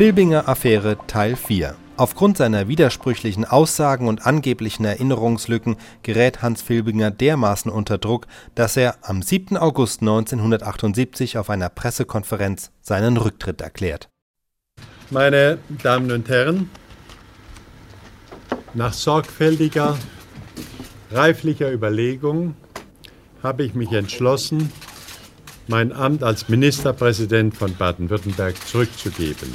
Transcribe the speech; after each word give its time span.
Filbinger 0.00 0.48
Affäre 0.48 0.96
Teil 1.08 1.36
4 1.36 1.76
Aufgrund 1.98 2.38
seiner 2.38 2.68
widersprüchlichen 2.68 3.44
Aussagen 3.44 4.08
und 4.08 4.24
angeblichen 4.24 4.86
Erinnerungslücken 4.86 5.76
gerät 6.02 6.40
Hans 6.40 6.62
Filbinger 6.62 7.10
dermaßen 7.10 7.70
unter 7.70 7.98
Druck, 7.98 8.26
dass 8.54 8.78
er 8.78 8.96
am 9.02 9.20
7. 9.20 9.58
August 9.58 10.00
1978 10.00 11.36
auf 11.36 11.50
einer 11.50 11.68
Pressekonferenz 11.68 12.70
seinen 12.80 13.18
Rücktritt 13.18 13.60
erklärt. 13.60 14.08
Meine 15.10 15.58
Damen 15.82 16.10
und 16.10 16.30
Herren, 16.30 16.70
nach 18.72 18.94
sorgfältiger, 18.94 19.98
reiflicher 21.10 21.70
Überlegung 21.70 22.54
habe 23.42 23.64
ich 23.64 23.74
mich 23.74 23.92
entschlossen, 23.92 24.72
mein 25.66 25.92
Amt 25.92 26.22
als 26.22 26.48
Ministerpräsident 26.48 27.54
von 27.54 27.76
Baden-Württemberg 27.76 28.56
zurückzugeben. 28.66 29.52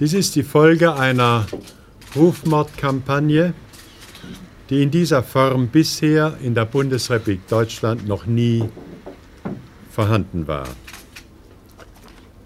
Dies 0.00 0.12
ist 0.12 0.34
die 0.34 0.42
Folge 0.42 0.96
einer 0.96 1.46
Rufmordkampagne, 2.16 3.54
die 4.68 4.82
in 4.82 4.90
dieser 4.90 5.22
Form 5.22 5.68
bisher 5.68 6.36
in 6.42 6.56
der 6.56 6.64
Bundesrepublik 6.64 7.46
Deutschland 7.46 8.08
noch 8.08 8.26
nie 8.26 8.64
vorhanden 9.92 10.48
war. 10.48 10.66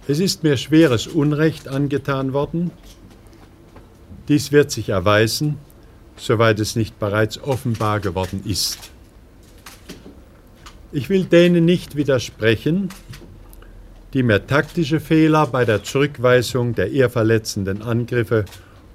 Es 0.06 0.20
ist 0.20 0.42
mir 0.42 0.58
schweres 0.58 1.06
Unrecht 1.06 1.68
angetan 1.68 2.34
worden. 2.34 2.70
Dies 4.28 4.52
wird 4.52 4.70
sich 4.70 4.90
erweisen, 4.90 5.56
soweit 6.16 6.60
es 6.60 6.76
nicht 6.76 6.98
bereits 6.98 7.38
offenbar 7.42 8.00
geworden 8.00 8.42
ist. 8.44 8.90
Ich 10.92 11.08
will 11.08 11.24
denen 11.24 11.64
nicht 11.64 11.96
widersprechen, 11.96 12.90
die 14.18 14.24
mir 14.24 14.45
taktische 14.45 14.98
Fehler 14.98 15.46
bei 15.46 15.64
der 15.64 15.84
Zurückweisung 15.84 16.74
der 16.74 16.90
ehrverletzenden 16.90 17.83
Angriffe 17.83 18.47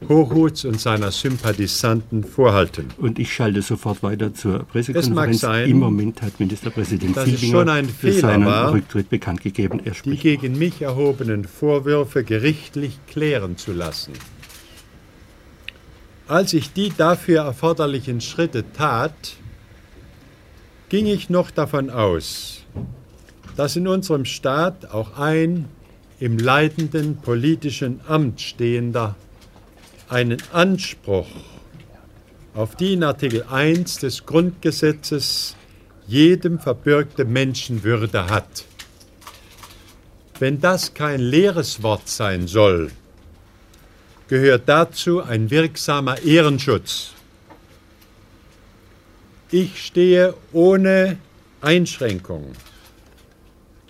Hochhuts 0.09 0.65
und 0.65 0.81
seiner 0.81 1.11
Sympathisanten 1.11 2.25
vorhalten. 2.25 2.87
Und 2.97 3.19
ich 3.19 3.31
schalte 3.31 3.61
sofort 3.61 4.03
weiter 4.03 4.33
zur 4.33 4.65
Pressekonferenz. 4.65 5.07
Es 5.07 5.09
mag 5.09 5.33
sein, 5.33 5.69
Im 5.69 5.79
Moment 5.79 6.21
hat 6.21 6.41
Ministerpräsident 6.41 7.15
dass 7.15 7.29
es 7.29 7.39
Filbinger 7.39 7.57
schon 7.57 7.69
ein 7.69 7.85
für 7.85 8.11
Fehler 8.11 8.19
seinen 8.19 8.45
war, 8.45 8.73
Rücktritt 8.73 9.09
bekannt 9.09 9.41
gegeben. 9.41 9.79
Er 9.85 9.93
die 9.93 10.17
gegen 10.17 10.57
mich 10.57 10.81
erhobenen 10.81 11.45
Vorwürfe 11.45 12.25
gerichtlich 12.25 12.99
klären 13.07 13.55
zu 13.55 13.71
lassen. 13.71 14.11
Als 16.27 16.51
ich 16.51 16.73
die 16.73 16.91
dafür 16.97 17.43
erforderlichen 17.43 18.19
Schritte 18.19 18.65
tat, 18.73 19.37
ging 20.89 21.05
ich 21.05 21.29
noch 21.29 21.49
davon 21.49 21.89
aus, 21.89 22.62
dass 23.55 23.75
in 23.75 23.87
unserem 23.87 24.25
Staat 24.25 24.91
auch 24.91 25.17
ein 25.17 25.65
im 26.19 26.37
leitenden 26.37 27.17
politischen 27.17 28.01
Amt 28.07 28.41
stehender 28.41 29.15
einen 30.09 30.41
Anspruch 30.51 31.27
auf 32.53 32.75
die 32.75 32.93
in 32.93 33.03
Artikel 33.03 33.43
1 33.49 33.97
des 33.97 34.25
Grundgesetzes 34.25 35.55
jedem 36.07 36.59
verbürgte 36.59 37.25
Menschenwürde 37.25 38.27
hat. 38.27 38.65
Wenn 40.39 40.61
das 40.61 40.93
kein 40.93 41.19
leeres 41.19 41.81
Wort 41.81 42.07
sein 42.07 42.47
soll, 42.47 42.91
gehört 44.27 44.63
dazu 44.67 45.21
ein 45.21 45.49
wirksamer 45.49 46.21
Ehrenschutz. 46.21 47.13
Ich 49.51 49.85
stehe 49.85 50.33
ohne 50.51 51.17
Einschränkung 51.61 52.53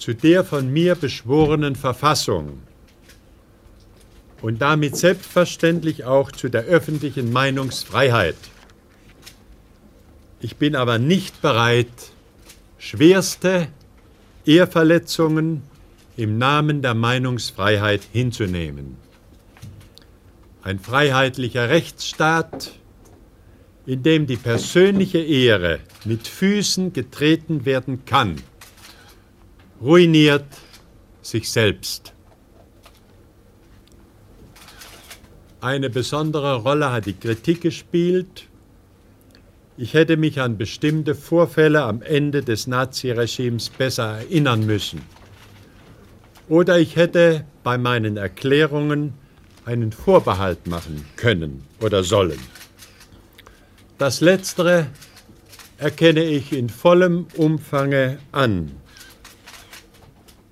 zu 0.04 0.14
der 0.14 0.44
von 0.44 0.70
mir 0.70 0.96
beschworenen 0.96 1.78
Verfassung 1.78 2.62
und 4.42 4.62
damit 4.62 4.98
selbstverständlich 4.98 6.04
auch 6.04 6.30
zu 6.30 6.50
der 6.50 6.64
öffentlichen 6.64 7.32
Meinungsfreiheit. 7.32 8.36
Ich 10.42 10.58
bin 10.58 10.76
aber 10.76 11.00
nicht 11.00 11.42
bereit, 11.42 11.88
schwerste 12.78 13.70
Ehrverletzungen 14.46 15.64
im 16.18 16.38
Namen 16.38 16.82
der 16.82 16.96
Meinungsfreiheit 16.96 18.02
hinzunehmen. 18.12 18.98
Ein 20.64 20.80
freiheitlicher 20.80 21.70
Rechtsstaat, 21.70 22.74
in 23.86 24.04
dem 24.04 24.28
die 24.28 24.36
persönliche 24.36 25.20
Ehre 25.20 25.80
mit 26.04 26.28
Füßen 26.28 26.92
getreten 26.92 27.64
werden 27.64 28.04
kann, 28.04 28.36
ruiniert 29.84 30.46
sich 31.22 31.52
selbst. 31.52 32.14
Eine 35.60 35.90
besondere 35.90 36.56
Rolle 36.56 36.92
hat 36.92 37.06
die 37.06 37.14
Kritik 37.14 37.62
gespielt. 37.62 38.48
Ich 39.78 39.94
hätte 39.94 40.18
mich 40.18 40.40
an 40.40 40.58
bestimmte 40.58 41.16
Vorfälle 41.16 41.84
am 41.84 42.02
Ende 42.02 42.42
des 42.42 42.68
Naziregimes 42.68 43.70
besser 43.70 44.20
erinnern 44.20 44.66
müssen. 44.66 45.02
Oder 46.48 46.80
ich 46.80 46.96
hätte 46.96 47.46
bei 47.64 47.78
meinen 47.78 48.18
Erklärungen 48.18 49.14
einen 49.66 49.92
Vorbehalt 49.92 50.68
machen 50.68 51.06
können 51.16 51.64
oder 51.82 52.04
sollen. 52.04 52.40
Das 53.98 54.22
Letztere 54.22 54.88
erkenne 55.78 56.24
ich 56.24 56.52
in 56.52 56.70
vollem 56.70 57.28
Umfange 57.36 58.20
an. 58.32 58.83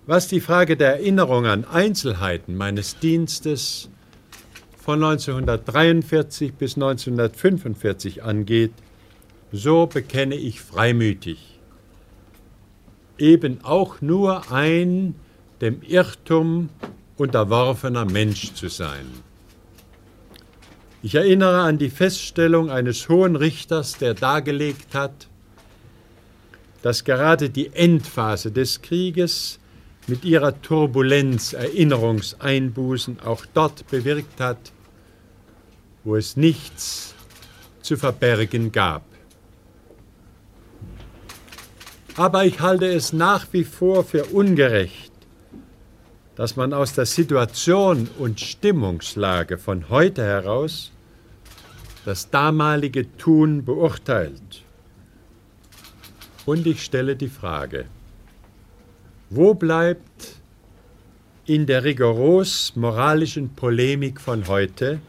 Was 0.08 0.28
die 0.28 0.42
Frage 0.42 0.78
der 0.78 0.96
Erinnerung 0.96 1.46
an 1.46 1.64
Einzelheiten 1.64 2.56
meines 2.56 2.98
Dienstes 2.98 3.90
von 4.76 5.04
1943 5.04 6.54
bis 6.54 6.76
1945 6.76 8.24
angeht, 8.24 8.74
so 9.52 9.86
bekenne 9.86 10.36
ich 10.36 10.60
freimütig, 10.60 11.60
eben 13.20 13.64
auch 13.64 14.02
nur 14.02 14.52
ein 14.52 15.14
dem 15.62 15.84
Irrtum 15.84 16.70
unterworfener 17.18 18.06
Mensch 18.06 18.54
zu 18.56 18.70
sein. 18.70 19.06
Ich 21.04 21.14
erinnere 21.14 21.62
an 21.62 21.78
die 21.78 21.92
Feststellung 21.92 22.72
eines 22.72 23.08
hohen 23.08 23.36
Richters, 23.36 24.00
der 24.00 24.16
dargelegt 24.16 24.96
hat, 24.96 25.28
dass 26.82 27.04
gerade 27.04 27.52
die 27.52 27.72
Endphase 27.76 28.52
des 28.52 28.82
Krieges 28.82 29.60
mit 30.08 30.26
ihrer 30.26 30.62
Turbulenz 30.62 31.54
Erinnerungseinbußen 31.54 33.20
auch 33.22 33.46
dort 33.54 33.88
bewirkt 33.90 34.40
hat, 34.40 34.72
wo 36.04 36.16
es 36.16 36.36
nichts 36.36 37.14
zu 37.82 37.98
verbergen 37.98 38.72
gab. 38.72 39.04
Aber 42.18 42.46
ich 42.46 42.60
halte 42.60 42.88
es 42.88 43.14
nach 43.14 43.48
wie 43.52 43.64
vor 43.64 44.04
für 44.04 44.26
ungerecht, 44.26 45.12
dass 46.36 46.56
man 46.56 46.74
aus 46.74 46.94
der 46.94 47.06
Situation 47.06 48.10
und 48.18 48.40
Stimmungslage 48.40 49.58
von 49.58 49.90
heute 49.90 50.24
heraus 50.24 50.92
das 52.06 52.30
damalige 52.30 53.16
Tun 53.18 53.64
beurteilt. 53.64 54.64
Und 56.46 56.66
ich 56.66 56.84
stelle 56.84 57.16
die 57.16 57.30
Frage, 57.30 57.86
wo 59.34 59.54
bleibt 59.54 60.36
in 61.46 61.66
der 61.66 61.86
rigoros 61.86 62.74
moralischen 62.76 63.56
Polemik 63.56 64.20
von 64.20 64.46
heute 64.50 65.00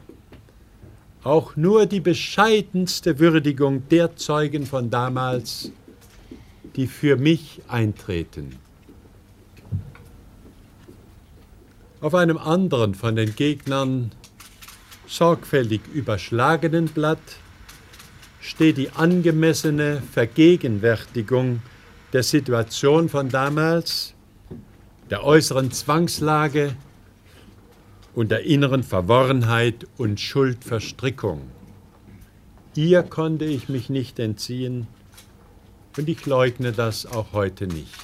auch 1.25 1.56
nur 1.56 1.87
die 1.87 1.99
bescheidenste 1.99 3.19
Würdigung 3.19 3.88
der 3.88 4.15
Zeugen 4.16 4.65
von 4.65 4.91
damals, 4.91 5.72
die 6.77 6.87
für 6.87 7.16
mich 7.16 7.62
eintreten? 7.66 8.56
Auf 12.01 12.15
einem 12.15 12.39
anderen 12.39 12.95
von 12.95 13.16
den 13.16 13.34
Gegnern 13.34 14.13
sorgfältig 15.09 15.80
überschlagenen 15.92 16.86
Blatt 16.86 17.19
steht 18.41 18.77
die 18.77 18.91
angemessene 18.91 20.01
Vergegenwärtigung 20.13 21.60
der 22.12 22.22
Situation 22.22 23.09
von 23.09 23.28
damals, 23.28 24.14
der 25.10 25.24
äußeren 25.24 25.70
Zwangslage 25.70 26.76
und 28.14 28.30
der 28.30 28.44
inneren 28.44 28.82
Verworrenheit 28.82 29.86
und 29.97 30.20
Schuldverstrickung. 30.20 31.42
Ihr 32.74 33.03
konnte 33.03 33.44
ich 33.44 33.68
mich 33.68 33.91
nicht 33.91 34.18
entziehen 34.18 34.86
und 35.97 36.09
ich 36.09 36.24
leugne 36.26 36.72
das 36.72 37.06
auch 37.06 37.32
heute 37.32 37.66
nicht. 37.66 37.94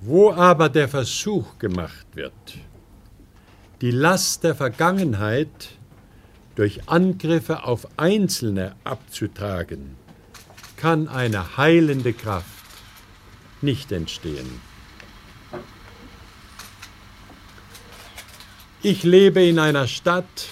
Wo 0.00 0.32
aber 0.32 0.68
der 0.68 0.88
Versuch 0.88 1.58
gemacht 1.58 2.06
wird, 2.14 2.32
die 3.80 3.92
Last 3.92 4.44
der 4.44 4.54
Vergangenheit 4.54 5.70
durch 6.54 6.88
Angriffe 6.88 7.64
auf 7.64 7.86
Einzelne 7.96 8.74
abzutragen, 8.84 9.96
kann 10.82 11.06
eine 11.06 11.56
heilende 11.56 12.12
Kraft 12.12 12.48
nicht 13.60 13.92
entstehen. 13.92 14.60
Ich 18.82 19.04
lebe 19.04 19.44
in 19.44 19.60
einer 19.60 19.86
Stadt, 19.86 20.48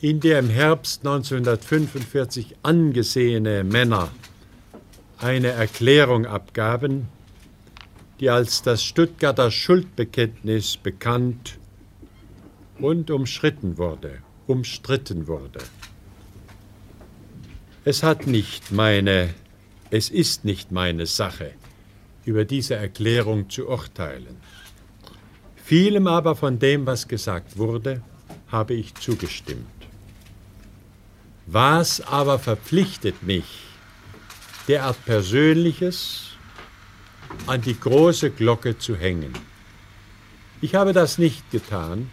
in 0.00 0.20
der 0.20 0.38
im 0.38 0.48
Herbst 0.48 1.00
1945 1.00 2.56
angesehene 2.62 3.62
Männer 3.62 4.10
eine 5.18 5.48
Erklärung 5.48 6.24
abgaben, 6.24 7.08
die 8.20 8.30
als 8.30 8.62
das 8.62 8.82
Stuttgarter 8.82 9.50
Schuldbekenntnis 9.50 10.78
bekannt 10.78 11.58
und 12.78 13.10
umschritten 13.10 13.76
wurde, 13.76 14.20
umstritten 14.46 15.26
wurde. 15.26 15.60
Es 17.84 18.04
hat 18.04 18.28
nicht 18.28 18.70
meine, 18.70 19.34
es 19.90 20.08
ist 20.08 20.44
nicht 20.44 20.70
meine 20.70 21.06
Sache, 21.06 21.52
über 22.24 22.44
diese 22.44 22.76
Erklärung 22.76 23.50
zu 23.50 23.66
urteilen. 23.68 24.36
Vielem 25.56 26.06
aber 26.06 26.36
von 26.36 26.60
dem, 26.60 26.86
was 26.86 27.08
gesagt 27.08 27.58
wurde, 27.58 28.00
habe 28.46 28.74
ich 28.74 28.94
zugestimmt. 28.94 29.66
Was 31.46 32.00
aber 32.00 32.38
verpflichtet 32.38 33.24
mich, 33.24 33.64
derart 34.68 35.04
Persönliches 35.04 36.36
an 37.48 37.62
die 37.62 37.78
große 37.78 38.30
Glocke 38.30 38.78
zu 38.78 38.94
hängen? 38.94 39.32
Ich 40.60 40.76
habe 40.76 40.92
das 40.92 41.18
nicht 41.18 41.50
getan. 41.50 42.08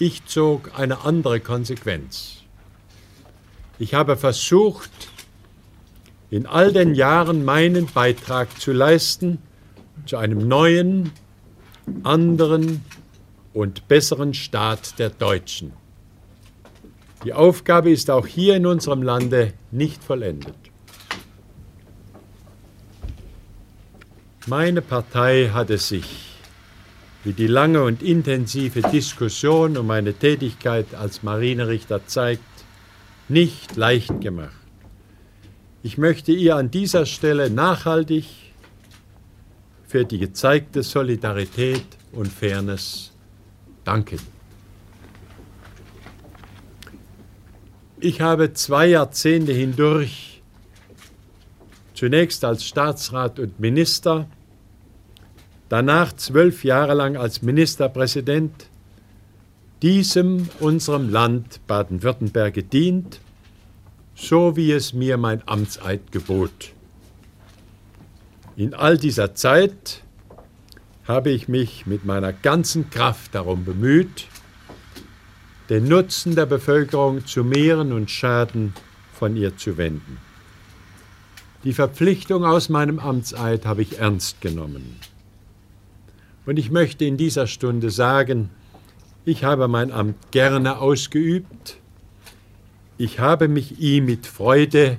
Ich 0.00 0.26
zog 0.26 0.76
eine 0.76 1.02
andere 1.02 1.38
Konsequenz. 1.38 2.43
Ich 3.78 3.94
habe 3.94 4.16
versucht, 4.16 4.90
in 6.30 6.46
all 6.46 6.72
den 6.72 6.94
Jahren 6.94 7.44
meinen 7.44 7.86
Beitrag 7.86 8.60
zu 8.60 8.72
leisten 8.72 9.38
zu 10.06 10.16
einem 10.16 10.46
neuen, 10.46 11.12
anderen 12.02 12.84
und 13.52 13.88
besseren 13.88 14.34
Staat 14.34 14.98
der 14.98 15.10
Deutschen. 15.10 15.72
Die 17.24 17.32
Aufgabe 17.32 17.90
ist 17.90 18.10
auch 18.10 18.26
hier 18.26 18.56
in 18.56 18.66
unserem 18.66 19.02
Lande 19.02 19.52
nicht 19.70 20.02
vollendet. 20.04 20.54
Meine 24.46 24.82
Partei 24.82 25.50
hat 25.54 25.70
es 25.70 25.88
sich, 25.88 26.36
wie 27.22 27.32
die 27.32 27.46
lange 27.46 27.82
und 27.82 28.02
intensive 28.02 28.82
Diskussion 28.82 29.78
um 29.78 29.86
meine 29.86 30.12
Tätigkeit 30.12 30.94
als 30.94 31.22
Marinerichter 31.22 32.06
zeigt, 32.06 32.42
nicht 33.28 33.76
leicht 33.76 34.20
gemacht. 34.20 34.52
Ich 35.82 35.98
möchte 35.98 36.32
ihr 36.32 36.56
an 36.56 36.70
dieser 36.70 37.06
Stelle 37.06 37.50
nachhaltig 37.50 38.24
für 39.86 40.04
die 40.04 40.18
gezeigte 40.18 40.82
Solidarität 40.82 41.84
und 42.12 42.28
Fairness 42.28 43.12
danken. 43.84 44.18
Ich 48.00 48.20
habe 48.20 48.52
zwei 48.52 48.86
Jahrzehnte 48.88 49.52
hindurch, 49.52 50.42
zunächst 51.94 52.44
als 52.44 52.66
Staatsrat 52.66 53.38
und 53.38 53.60
Minister, 53.60 54.28
danach 55.68 56.12
zwölf 56.14 56.64
Jahre 56.64 56.94
lang 56.94 57.16
als 57.16 57.40
Ministerpräsident, 57.40 58.68
diesem 59.84 60.48
unserem 60.60 61.10
Land 61.10 61.60
Baden-Württemberg 61.66 62.54
gedient, 62.54 63.20
so 64.14 64.56
wie 64.56 64.72
es 64.72 64.94
mir 64.94 65.18
mein 65.18 65.46
Amtseid 65.46 66.10
gebot. 66.10 66.72
In 68.56 68.72
all 68.72 68.96
dieser 68.96 69.34
Zeit 69.34 70.02
habe 71.06 71.28
ich 71.28 71.48
mich 71.48 71.84
mit 71.84 72.06
meiner 72.06 72.32
ganzen 72.32 72.88
Kraft 72.88 73.34
darum 73.34 73.66
bemüht, 73.66 74.26
den 75.68 75.86
Nutzen 75.86 76.34
der 76.34 76.46
Bevölkerung 76.46 77.26
zu 77.26 77.44
mehren 77.44 77.92
und 77.92 78.10
Schaden 78.10 78.72
von 79.12 79.36
ihr 79.36 79.58
zu 79.58 79.76
wenden. 79.76 80.16
Die 81.62 81.74
Verpflichtung 81.74 82.46
aus 82.46 82.70
meinem 82.70 82.98
Amtseid 82.98 83.66
habe 83.66 83.82
ich 83.82 83.98
ernst 83.98 84.40
genommen. 84.40 84.96
Und 86.46 86.58
ich 86.58 86.70
möchte 86.70 87.04
in 87.04 87.18
dieser 87.18 87.46
Stunde 87.46 87.90
sagen, 87.90 88.48
ich 89.24 89.44
habe 89.44 89.68
mein 89.68 89.90
Amt 89.90 90.30
gerne 90.30 90.78
ausgeübt, 90.78 91.78
ich 92.96 93.18
habe 93.18 93.48
mich 93.48 93.80
ihm 93.80 94.06
mit 94.06 94.26
Freude 94.26 94.98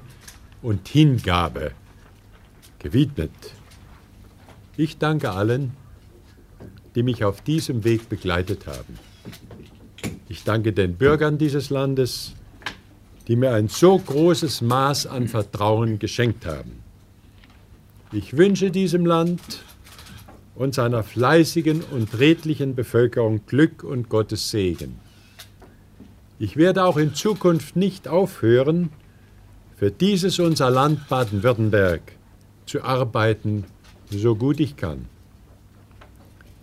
und 0.62 0.88
Hingabe 0.88 1.72
gewidmet. 2.80 3.31
Ich 4.77 4.98
danke 4.98 5.31
allen, 5.31 5.72
die 6.95 7.04
mich 7.04 7.24
auf 7.24 7.42
diesem 7.42 7.83
Weg 7.83 8.10
begleitet 8.10 8.68
haben. 8.68 9.00
Ich 10.28 10.44
danke 10.44 10.74
den 10.74 10.95
Bürgern 10.95 11.38
dieses 11.38 11.69
Landes, 11.69 12.33
die 13.28 13.36
mir 13.36 13.54
ein 13.54 13.69
so 13.69 13.98
großes 13.98 14.62
Maß 14.62 15.07
an 15.07 15.28
Vertrauen 15.28 16.00
geschenkt 16.00 16.45
haben. 16.45 16.83
Ich 18.12 18.36
wünsche 18.38 18.71
diesem 18.71 19.06
Land 19.06 19.42
und 20.56 20.74
seiner 20.74 21.04
fleißigen 21.04 21.84
und 21.92 22.18
redlichen 22.18 22.75
Bevölkerung 22.75 23.46
Glück 23.46 23.84
und 23.84 24.10
Gottes 24.10 24.50
Segen. 24.50 25.00
Ich 26.40 26.57
werde 26.57 26.84
auch 26.84 26.98
in 26.98 27.13
Zukunft 27.13 27.75
nicht 27.75 28.07
aufhören, 28.07 28.90
für 29.78 29.92
dieses 29.92 30.40
unser 30.40 30.69
Land 30.69 31.07
Baden-Württemberg 31.10 32.02
zu 32.66 32.84
arbeiten, 32.84 33.66
so 34.10 34.36
gut 34.36 34.60
ich 34.60 34.78
kann. 34.78 35.06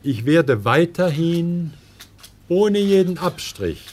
Ich 0.02 0.24
werde 0.24 0.64
weiterhin 0.64 1.72
ohne 2.48 2.78
jeden 2.78 3.18
Abstrich 3.18 3.86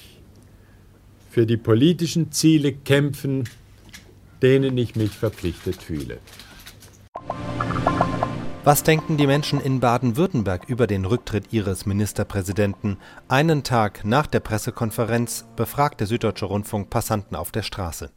für 1.30 1.46
die 1.46 1.58
politischen 1.58 2.32
Ziele 2.32 2.74
kämpfen, 2.74 3.44
denen 4.42 4.78
ich 4.78 4.96
mich 4.96 5.12
verpflichtet 5.12 5.82
fühle. 5.82 6.18
Was 8.70 8.84
denken 8.84 9.18
die 9.18 9.26
Menschen 9.26 9.60
in 9.60 9.80
Baden-Württemberg 9.80 10.70
über 10.70 10.86
den 10.86 11.06
Rücktritt 11.06 11.46
ihres 11.52 11.88
Ministerpräsidenten? 11.88 12.98
Einen 13.28 13.64
Tag 13.64 14.06
nach 14.06 14.28
der 14.28 14.42
Pressekonferenz 14.42 15.48
befragt 15.56 16.00
der 16.02 16.06
Süddeutsche 16.06 16.46
Rundfunk 16.46 16.92
Passanten 16.92 17.36
auf 17.36 17.52
der 17.52 17.64
Straße. 17.64 18.12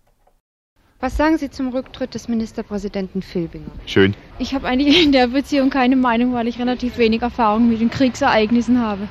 Was 1.00 1.16
sagen 1.16 1.38
Sie 1.38 1.48
zum 1.48 1.68
Rücktritt 1.68 2.12
des 2.12 2.28
Ministerpräsidenten 2.28 3.22
Filbinger? 3.22 3.70
Schön. 3.86 4.14
Ich 4.38 4.54
habe 4.54 4.68
eigentlich 4.68 5.02
in 5.02 5.12
der 5.12 5.28
Beziehung 5.28 5.70
keine 5.70 5.96
Meinung, 5.96 6.34
weil 6.34 6.46
ich 6.46 6.58
relativ 6.58 6.98
wenig 6.98 7.22
Erfahrung 7.22 7.70
mit 7.70 7.80
den 7.80 7.88
Kriegsereignissen 7.88 8.78
habe. 8.78 9.08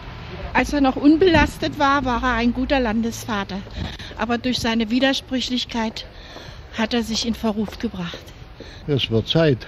Als 0.54 0.74
er 0.74 0.82
noch 0.82 0.96
unbelastet 0.96 1.80
war, 1.80 2.06
war 2.06 2.22
er 2.22 2.34
ein 2.34 2.54
guter 2.54 2.80
Landesvater. 2.80 3.58
Aber 4.15 4.38
durch 4.38 4.60
seine 4.60 4.92
Widersprüchlichkeit 4.92 6.06
hat 6.77 6.94
er 6.94 7.01
sich 7.01 7.25
in 7.25 7.34
Verruf 7.34 7.80
gebracht. 7.80 8.25
Es 8.86 9.10
wird 9.10 9.27
Zeit. 9.27 9.65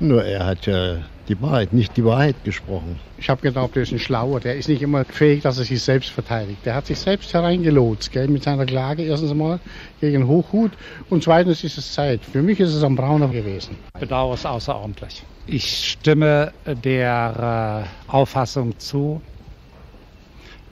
Nur 0.00 0.22
er 0.22 0.44
hat 0.44 0.66
ja 0.66 0.98
die 1.28 1.40
Wahrheit, 1.40 1.72
nicht 1.72 1.96
die 1.96 2.04
Wahrheit 2.04 2.36
gesprochen. 2.44 3.00
Ich 3.16 3.30
habe 3.30 3.40
gedacht, 3.40 3.74
der 3.74 3.84
ist 3.84 3.92
ein 3.92 3.98
Schlauer. 3.98 4.40
Der 4.40 4.56
ist 4.56 4.68
nicht 4.68 4.82
immer 4.82 5.04
fähig, 5.04 5.42
dass 5.42 5.58
er 5.58 5.64
sich 5.64 5.82
selbst 5.82 6.10
verteidigt. 6.10 6.58
Der 6.64 6.74
hat 6.74 6.86
sich 6.86 6.98
selbst 6.98 7.32
hereingelotst 7.32 8.12
gell, 8.12 8.28
mit 8.28 8.42
seiner 8.42 8.66
Klage. 8.66 9.02
Erstens 9.02 9.30
einmal 9.30 9.60
gegen 10.00 10.26
Hochhut 10.26 10.72
und 11.08 11.22
zweitens 11.22 11.64
ist 11.64 11.78
es 11.78 11.94
Zeit. 11.94 12.20
Für 12.24 12.42
mich 12.42 12.60
ist 12.60 12.74
es 12.74 12.82
am 12.82 12.96
Brauner 12.96 13.28
gewesen. 13.28 13.76
Ich 13.94 14.00
bedauere 14.00 14.34
es 14.34 14.44
außerordentlich. 14.44 15.22
Ich 15.46 15.90
stimme 15.90 16.52
der 16.66 17.86
äh, 18.08 18.10
Auffassung 18.10 18.78
zu, 18.78 19.20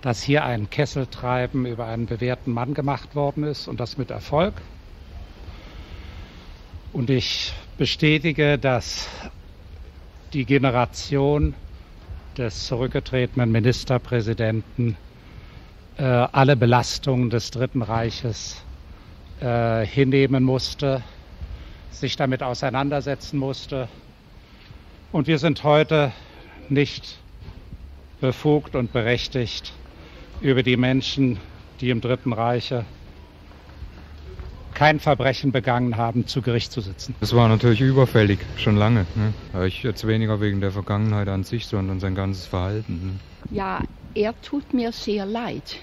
dass 0.02 0.23
hier 0.23 0.44
ein 0.44 0.68
Kesseltreiben 0.68 1.64
über 1.64 1.87
einen 1.87 2.06
bewährten 2.06 2.52
Mann 2.52 2.75
gemacht 2.75 3.14
worden 3.14 3.44
ist 3.44 3.68
und 3.68 3.80
das 3.80 3.97
mit 3.97 4.11
Erfolg. 4.11 4.54
Und 6.92 7.09
ich 7.09 7.54
bestätige, 7.78 8.59
dass 8.59 9.09
die 10.33 10.47
Generation 10.47 11.55
des 12.39 12.67
zurückgetretenen 12.67 13.53
Ministerpräsidenten 13.53 14.97
äh, 15.99 16.05
alle 16.05 16.57
Belastungen 16.57 17.29
des 17.29 17.51
Dritten 17.51 17.83
Reiches 17.83 18.62
äh, 19.41 19.85
hinnehmen 19.85 20.43
musste, 20.43 21.03
sich 21.91 22.17
damit 22.17 22.43
auseinandersetzen 22.43 23.39
musste. 23.39 23.89
Und 25.12 25.27
wir 25.27 25.39
sind 25.39 25.62
heute 25.65 26.12
nicht 26.71 27.19
befugt 28.21 28.75
und 28.75 28.93
berechtigt, 28.93 29.75
über 30.41 30.62
die 30.62 30.77
Menschen, 30.77 31.39
die 31.81 31.91
im 31.91 32.01
Dritten 32.01 32.33
Reiche 32.33 32.87
kein 34.83 34.99
Verbrechen 34.99 35.53
begangen 35.53 35.97
haben, 35.97 36.27
zu 36.27 36.43
Gericht 36.43 36.73
zu 36.73 36.81
sitzen. 36.81 37.15
Das 37.21 37.37
war 37.37 37.49
natürlich 37.49 37.81
überfällig, 37.81 38.41
schon 38.57 38.77
lange. 38.77 39.07
Ne? 39.15 39.65
Ich 39.65 39.85
jetzt 39.85 40.05
weniger 40.09 40.41
wegen 40.41 40.61
der 40.61 40.73
Vergangenheit 40.73 41.29
an 41.29 41.45
sich, 41.45 41.69
sondern 41.69 42.01
sein 42.01 42.17
ganzes 42.17 42.47
Verhalten. 42.47 43.21
Ne? 43.49 43.57
Ja, 43.57 43.81
er 44.17 44.35
tut 44.43 44.75
mir 44.75 44.91
sehr 44.91 45.25
leid. 45.25 45.77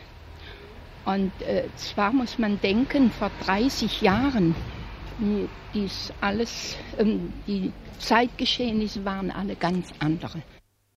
Und 1.06 1.32
äh, 1.44 1.64
zwar 1.78 2.12
muss 2.12 2.38
man 2.40 2.60
denken, 2.60 3.10
vor 3.10 3.32
30 3.46 4.02
Jahren, 4.02 4.54
dies 5.74 6.12
alles, 6.20 6.76
ähm, 6.98 7.32
die 7.48 7.72
Zeitgeschehnisse 8.00 9.06
waren 9.06 9.32
alle 9.32 9.56
ganz 9.56 9.94
andere. 10.00 10.42